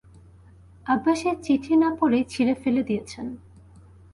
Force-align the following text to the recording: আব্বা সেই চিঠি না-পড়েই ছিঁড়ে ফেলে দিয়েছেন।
আব্বা 0.85 1.13
সেই 1.15 1.35
চিঠি 1.43 1.73
না-পড়েই 1.75 2.23
ছিঁড়ে 2.23 2.53
ফেলে 2.55 2.81
দিয়েছেন। 2.83 3.27